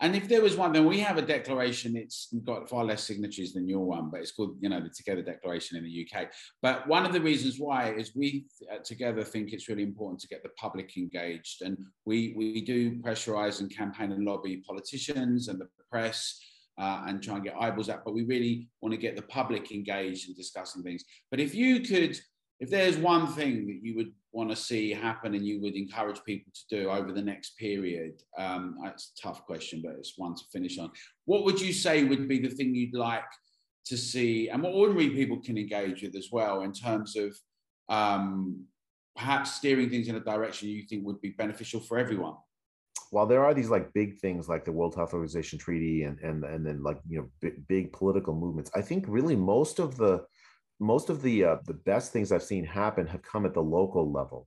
[0.00, 1.96] And if there was one, then we have a declaration.
[1.96, 5.22] It's got far less signatures than your one, but it's called, you know, the Together
[5.22, 6.28] Declaration in the UK.
[6.60, 10.28] But one of the reasons why is we uh, together think it's really important to
[10.28, 15.60] get the public engaged, and we we do pressurize and campaign and lobby politicians and
[15.60, 16.38] the press.
[16.78, 19.72] Uh, and try and get eyeballs out, but we really want to get the public
[19.72, 21.02] engaged in discussing things.
[21.30, 22.20] But if you could
[22.58, 26.22] if there's one thing that you would want to see happen and you would encourage
[26.24, 30.34] people to do over the next period, um, it's a tough question, but it's one
[30.34, 30.90] to finish on.
[31.26, 33.24] What would you say would be the thing you'd like
[33.86, 37.36] to see, and what ordinary people can engage with as well, in terms of
[37.88, 38.64] um,
[39.14, 42.34] perhaps steering things in a direction you think would be beneficial for everyone?
[43.10, 46.42] While there are these like big things like the World Health Organization treaty and and
[46.44, 50.24] and then like you know big, big political movements, I think really most of the
[50.78, 54.10] most of the uh, the best things I've seen happen have come at the local
[54.10, 54.46] level.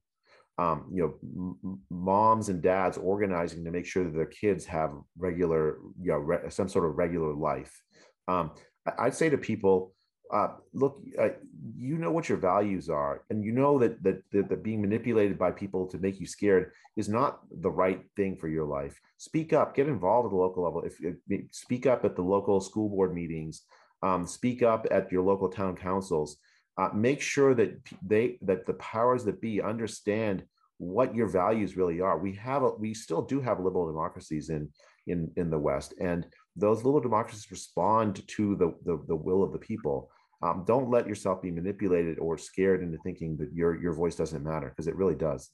[0.58, 4.92] Um, you know, m- moms and dads organizing to make sure that their kids have
[5.18, 7.82] regular, you know, re- some sort of regular life.
[8.28, 8.52] Um,
[8.86, 9.94] I- would say to people,
[10.32, 11.30] uh, look, uh,
[11.76, 15.40] you know what your values are, and you know that, that that that being manipulated
[15.40, 19.00] by people to make you scared is not the right thing for your life.
[19.18, 20.84] Speak up, get involved at the local level.
[20.84, 21.16] If, if
[21.52, 23.64] speak up at the local school board meetings,
[24.02, 26.38] um, speak up at your local town councils.
[26.78, 30.44] Uh, make sure that they that the powers that be understand
[30.78, 32.18] what your values really are.
[32.18, 34.70] We have a, we still do have liberal democracies in
[35.08, 36.26] in in the West, and
[36.56, 40.10] those liberal democracies respond to the the, the will of the people.
[40.42, 44.44] Um, don't let yourself be manipulated or scared into thinking that your your voice doesn't
[44.44, 45.50] matter because it really does.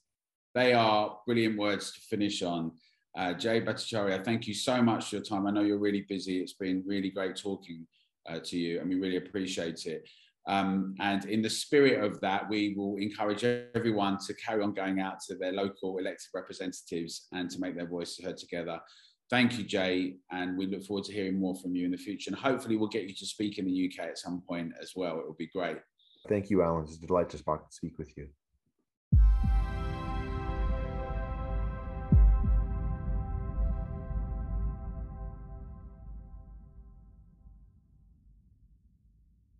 [0.54, 2.72] They are brilliant words to finish on.
[3.18, 5.46] Uh, Jay Bhattacharya, thank you so much for your time.
[5.46, 6.38] I know you're really busy.
[6.38, 7.86] It's been really great talking
[8.28, 10.08] uh, to you, and we really appreciate it.
[10.48, 15.00] Um, and in the spirit of that, we will encourage everyone to carry on going
[15.00, 18.80] out to their local elected representatives and to make their voices heard together.
[19.28, 22.30] Thank you, Jay, and we look forward to hearing more from you in the future.
[22.30, 25.18] And hopefully, we'll get you to speak in the UK at some point as well.
[25.18, 25.78] It would be great.
[26.28, 26.84] Thank you, Alan.
[26.84, 27.38] It's a delight to
[27.70, 28.28] speak with you.